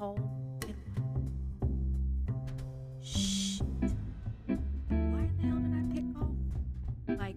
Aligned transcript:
and 0.00 0.18
wet. 0.62 0.74
Shit. 3.02 3.66
Why 4.88 5.20
in 5.20 5.32
the 5.36 5.42
hell 5.46 5.58
did 5.58 5.74
I 5.74 5.82
pick 5.94 6.06
golf? 6.14 6.36
Like, 7.18 7.36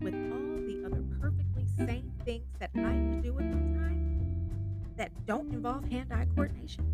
with 0.00 0.14
all 0.32 0.66
the 0.66 0.84
other 0.86 1.02
perfectly 1.20 1.66
sane 1.76 2.12
things 2.24 2.46
that 2.58 2.70
I 2.74 2.92
could 2.92 3.22
do 3.22 3.38
at 3.38 3.50
the 3.50 3.58
time 3.78 4.50
that 4.96 5.10
don't 5.26 5.52
involve 5.52 5.84
hand 5.88 6.12
eye 6.12 6.26
coordination, 6.34 6.84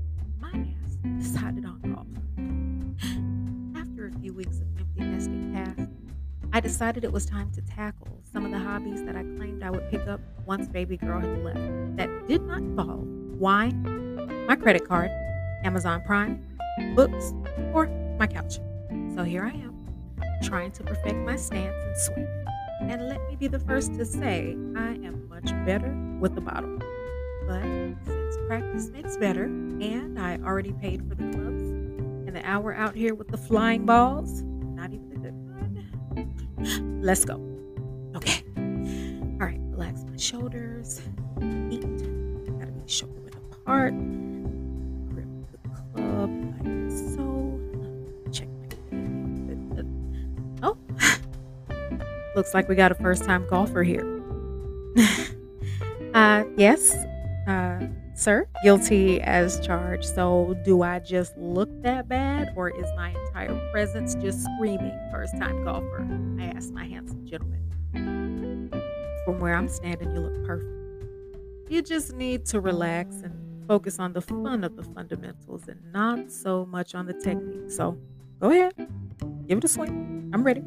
my 0.41 0.51
ass 0.51 0.97
decided 1.19 1.65
on 1.65 1.81
golf. 1.95 2.07
After 3.81 4.07
a 4.07 4.13
few 4.21 4.33
weeks 4.33 4.59
of 4.59 4.67
empty 4.79 5.01
nesting 5.03 5.53
passed, 5.53 5.91
I 6.53 6.61
decided 6.61 7.05
it 7.05 7.13
was 7.13 7.25
time 7.25 7.51
to 7.53 7.63
tackle 7.63 8.21
some 8.31 8.45
of 8.45 8.51
the 8.51 8.59
hobbies 8.59 9.03
that 9.05 9.17
I 9.17 9.23
claimed 9.23 9.63
I 9.63 9.71
would 9.71 9.89
pick 9.91 10.07
up 10.07 10.21
once 10.47 10.69
baby 10.69 10.97
girl 10.99 11.21
had 11.21 11.43
left 11.43 11.97
that 11.97 12.29
did 12.29 12.43
not 12.43 12.59
involve 12.59 13.07
wine, 13.39 14.02
my 14.47 14.57
credit 14.57 14.87
card, 14.87 15.11
Amazon 15.65 16.03
Prime, 16.07 16.45
books, 16.95 17.33
or 17.73 17.87
my 18.19 18.27
couch. 18.27 18.59
So 19.15 19.25
here 19.25 19.45
I 19.45 19.51
am, 19.51 19.75
trying 20.43 20.73
to 20.73 20.83
perfect 20.83 21.17
my 21.17 21.37
stance 21.37 21.77
and 21.85 21.97
swing. 21.97 22.29
And 22.83 23.09
let 23.09 23.21
me 23.29 23.37
be 23.37 23.47
the 23.47 23.61
first 23.61 23.95
to 23.95 24.05
say 24.05 24.57
I 24.77 24.89
am 25.05 25.29
much 25.29 25.53
better 25.65 25.95
with 26.19 26.35
the 26.35 26.41
bottle. 26.41 26.79
But 27.47 27.63
since 28.05 28.37
practice 28.47 28.89
makes 28.89 29.17
better, 29.17 29.45
and 29.45 30.19
I 30.19 30.39
already 30.45 30.73
paid 30.73 31.07
for 31.09 31.15
the 31.15 31.29
clubs, 31.31 31.63
and 31.63 32.35
the 32.35 32.45
hour 32.45 32.75
out 32.75 32.95
here 32.95 33.15
with 33.15 33.29
the 33.29 33.37
flying 33.37 33.85
balls, 33.85 34.43
not 34.43 34.93
even 34.93 35.09
the 35.11 35.17
good 35.17 35.35
kind, 36.57 37.05
let's 37.05 37.25
go. 37.25 37.35
Okay. 38.17 38.43
All 38.57 39.47
right, 39.47 39.61
relax 39.71 40.05
my 40.09 40.17
shoulders, 40.17 41.01
feet, 41.69 41.83
gotta 42.59 42.73
be 42.73 42.87
shoulder 42.87 43.21
width 43.21 43.37
apart. 43.53 43.95
Looks 52.35 52.55
like 52.55 52.69
we 52.69 52.75
got 52.75 52.93
a 52.93 52.95
first 52.95 53.25
time 53.25 53.47
golfer 53.49 53.83
here. 53.83 54.07
uh, 56.15 56.45
yes, 56.57 56.95
uh, 57.47 57.87
sir, 58.15 58.47
guilty 58.63 59.21
as 59.21 59.65
charged. 59.65 60.05
So, 60.05 60.57
do 60.65 60.83
I 60.83 60.99
just 60.99 61.37
look 61.37 61.69
that 61.83 62.09
bad, 62.09 62.53
or 62.57 62.71
is 62.71 62.87
my 62.97 63.15
entire 63.27 63.55
presence 63.71 64.15
just 64.17 64.43
screaming 64.43 64.99
first 65.11 65.37
time 65.39 65.65
golfer? 65.65 66.07
I 66.41 66.47
asked 66.57 66.73
my 66.73 66.85
handsome 66.85 67.27
gentleman. 67.27 68.71
From 69.25 69.39
where 69.39 69.55
I'm 69.55 69.69
standing, 69.69 70.15
you 70.15 70.21
look 70.21 70.45
perfect. 70.45 70.69
You 71.69 71.83
just 71.83 72.15
need 72.15 72.45
to 72.47 72.61
relax 72.61 73.17
and 73.23 73.67
focus 73.67 73.99
on 73.99 74.13
the 74.13 74.21
fun 74.21 74.65
of 74.65 74.77
the 74.77 74.83
fundamentals 74.83 75.69
and 75.69 75.81
not 75.93 76.31
so 76.31 76.67
much 76.67 76.95
on 76.95 77.07
the 77.07 77.15
technique. 77.15 77.71
So, 77.71 77.97
go 78.41 78.51
ahead, 78.51 78.75
give 79.47 79.59
it 79.59 79.65
a 79.65 79.69
swing. 79.69 80.31
I'm 80.35 80.43
ready. 80.43 80.63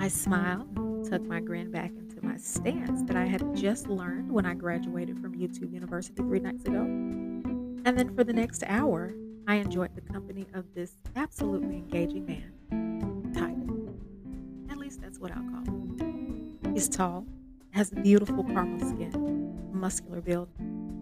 I 0.00 0.06
smiled, 0.08 1.08
tucked 1.10 1.24
my 1.24 1.40
grin 1.40 1.72
back 1.72 1.90
into 1.90 2.24
my 2.24 2.36
stance 2.36 3.02
that 3.02 3.16
I 3.16 3.24
had 3.24 3.56
just 3.56 3.88
learned 3.88 4.30
when 4.30 4.46
I 4.46 4.54
graduated 4.54 5.18
from 5.18 5.34
YouTube 5.34 5.72
University 5.72 6.22
three 6.22 6.38
nights 6.38 6.64
ago. 6.64 6.82
And 6.82 7.84
then 7.84 8.14
for 8.14 8.22
the 8.22 8.32
next 8.32 8.62
hour, 8.66 9.12
I 9.48 9.56
enjoyed 9.56 9.94
the 9.96 10.00
company 10.00 10.46
of 10.54 10.64
this 10.74 10.92
absolutely 11.16 11.76
engaging 11.76 12.26
man, 12.26 13.32
Tiger. 13.34 14.72
At 14.72 14.78
least 14.78 15.00
that's 15.00 15.18
what 15.18 15.32
I'll 15.32 15.42
call 15.42 15.64
him. 15.64 16.58
He's 16.74 16.88
tall, 16.88 17.26
has 17.70 17.90
beautiful 17.90 18.44
caramel 18.44 18.78
skin, 18.88 19.70
muscular 19.72 20.20
build, 20.20 20.48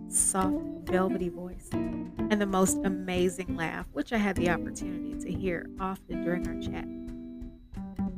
soft, 0.08 0.64
velvety 0.84 1.28
voice, 1.28 1.68
and 1.72 2.40
the 2.40 2.46
most 2.46 2.78
amazing 2.84 3.56
laugh, 3.56 3.86
which 3.92 4.12
I 4.12 4.16
had 4.16 4.36
the 4.36 4.48
opportunity 4.48 5.14
to 5.20 5.30
hear 5.30 5.66
often 5.78 6.24
during 6.24 6.46
our 6.48 6.60
chat. 6.60 6.86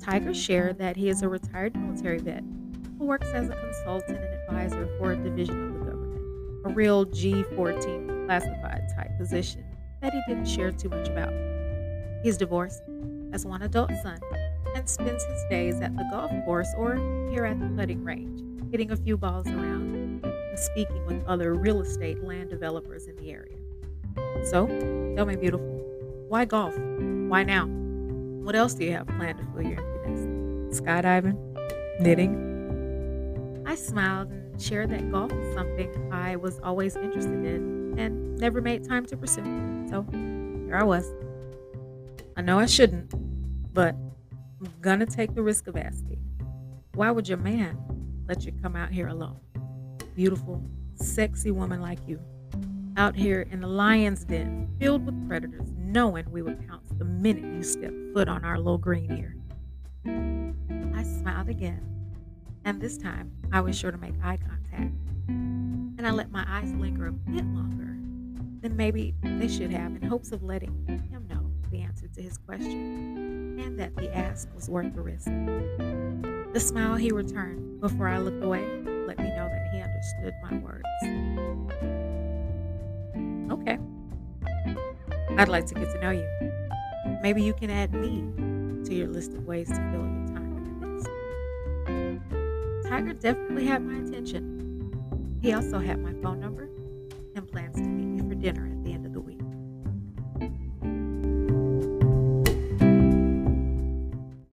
Tiger 0.01 0.33
shared 0.33 0.79
that 0.79 0.97
he 0.97 1.09
is 1.09 1.23
a 1.23 1.29
retired 1.29 1.77
military 1.77 2.19
vet 2.19 2.45
who 2.99 3.05
works 3.05 3.29
as 3.29 3.49
a 3.49 3.57
consultant 3.57 4.19
and 4.19 4.35
advisor 4.43 4.89
for 4.99 5.13
a 5.13 5.17
division 5.17 5.61
of 5.63 5.73
the 5.73 5.79
government, 5.79 6.67
a 6.67 6.69
real 6.71 7.05
G 7.05 7.43
14 7.55 8.25
classified 8.27 8.89
type 8.97 9.17
position 9.19 9.65
that 10.01 10.13
he 10.13 10.21
didn't 10.29 10.47
share 10.47 10.71
too 10.71 10.89
much 10.89 11.09
about. 11.09 11.33
He's 12.23 12.37
divorced, 12.37 12.83
has 13.33 13.45
one 13.45 13.63
adult 13.63 13.91
son, 14.03 14.19
and 14.75 14.89
spends 14.89 15.25
his 15.25 15.45
days 15.51 15.81
at 15.81 15.97
the 15.97 16.05
golf 16.11 16.31
course 16.45 16.69
or 16.77 16.97
here 17.31 17.45
at 17.45 17.59
the 17.59 17.67
putting 17.77 18.05
range, 18.05 18.43
hitting 18.71 18.91
a 18.91 18.97
few 18.97 19.17
balls 19.17 19.47
around 19.47 20.25
and 20.25 20.59
speaking 20.59 21.05
with 21.07 21.25
other 21.27 21.55
real 21.55 21.81
estate 21.81 22.23
land 22.23 22.51
developers 22.51 23.07
in 23.07 23.17
the 23.17 23.31
area. 23.31 23.57
So, 24.45 24.67
tell 25.17 25.27
me, 25.27 25.37
beautiful, 25.37 25.67
why 26.29 26.45
golf? 26.45 26.77
Why 26.77 27.45
now? 27.45 27.88
What 28.49 28.57
else 28.57 28.73
do 28.73 28.83
you 28.83 28.93
have 28.93 29.07
planned 29.07 29.37
to 29.37 29.45
fill 29.53 29.61
your 29.61 29.79
emptiness? 29.79 30.81
Skydiving? 30.81 31.37
Knitting? 32.01 33.63
I 33.67 33.75
smiled 33.75 34.31
and 34.31 34.59
shared 34.63 34.89
that 34.89 35.11
golf 35.11 35.31
was 35.33 35.53
something 35.53 36.11
I 36.11 36.37
was 36.37 36.59
always 36.61 36.97
interested 36.97 37.45
in 37.45 37.99
and 37.99 38.39
never 38.39 38.63
made 38.63 38.89
time 38.89 39.05
to 39.05 39.19
pursue. 39.19 39.45
So 39.91 40.07
here 40.11 40.79
I 40.79 40.83
was. 40.83 41.13
I 42.39 42.41
know 42.41 42.59
I 42.59 42.65
shouldn't, 42.65 43.13
but 43.75 43.95
I'm 43.95 44.73
gonna 44.81 45.05
take 45.05 45.35
the 45.35 45.43
risk 45.43 45.67
of 45.67 45.77
asking. 45.77 46.17
Why 46.95 47.11
would 47.11 47.29
your 47.29 47.37
man 47.37 47.77
let 48.27 48.47
you 48.47 48.53
come 48.63 48.77
out 48.77 48.91
here 48.91 49.09
alone? 49.09 49.41
Beautiful, 50.15 50.65
sexy 50.95 51.51
woman 51.51 51.83
like 51.83 51.99
you, 52.07 52.19
out 52.97 53.15
here 53.15 53.47
in 53.51 53.61
the 53.61 53.69
lion's 53.69 54.25
den, 54.25 54.71
filled 54.81 55.05
with 55.05 55.29
predators, 55.29 55.69
knowing 55.77 56.25
we 56.31 56.41
would 56.41 56.67
pounce 56.67 56.88
the 56.99 57.05
minute 57.05 57.45
you 57.45 57.63
step 57.63 57.93
foot 58.13 58.29
on 58.29 58.45
our 58.45 58.59
little 58.59 58.79
green 58.79 59.09
here. 59.09 59.37
I 60.97 61.03
smiled 61.03 61.49
again, 61.49 61.81
and 62.65 62.81
this 62.81 62.99
time 62.99 63.31
I 63.53 63.61
was 63.61 63.79
sure 63.79 63.91
to 63.91 63.99
make 63.99 64.15
eye 64.23 64.39
contact. 64.39 64.95
And 65.29 66.07
I 66.07 66.11
let 66.11 66.31
my 66.31 66.45
eyes 66.49 66.73
linger 66.75 67.07
a 67.07 67.13
bit 67.13 67.45
longer 67.47 67.97
than 68.61 68.77
maybe 68.77 69.15
they 69.23 69.49
should 69.49 69.71
have 69.71 69.95
in 69.95 70.03
hopes 70.03 70.33
of 70.33 70.43
letting 70.43 70.73
him 71.11 71.27
know 71.29 71.51
the 71.71 71.81
answer 71.81 72.09
to 72.09 72.23
his 72.23 72.39
question 72.39 73.59
and 73.61 73.79
that 73.79 73.95
the 73.97 74.15
ask 74.17 74.49
was 74.55 74.69
worth 74.69 74.93
the 74.95 75.01
risk. 75.03 75.27
The 76.53 76.61
smile 76.61 76.97
he 76.97 77.13
returned 77.13 77.81
before 77.81 78.09
I 78.09 78.19
looked 78.19 78.43
away 78.43 78.65
let 79.09 79.19
me 79.19 79.31
know 79.31 79.49
that 79.49 79.69
he 79.73 79.81
understood 79.81 80.35
my 80.43 80.59
words. 80.59 80.85
Okay. 83.53 83.79
I'd 85.39 85.49
like 85.49 85.67
to 85.67 85.75
get 85.75 85.91
to 85.93 86.01
know 86.01 86.11
you. 86.11 86.48
Maybe 87.23 87.43
you 87.43 87.53
can 87.53 87.71
add 87.71 87.93
me 87.93 88.25
to 88.85 88.95
your 88.95 89.09
list 89.09 89.35
of 89.35 89.45
ways 89.47 89.69
to 89.69 89.75
fill 89.75 90.07
your 90.07 90.27
time. 90.29 90.49
Tiger 92.89 93.13
definitely 93.13 93.67
had 93.67 93.83
my 93.85 93.99
attention. 94.07 95.39
He 95.43 95.53
also 95.53 95.79
had 95.79 96.01
my 96.03 96.13
phone 96.23 96.41
number 96.41 96.69
and 97.35 97.47
plans 97.51 97.78